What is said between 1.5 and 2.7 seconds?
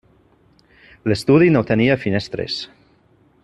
no tenia finestres.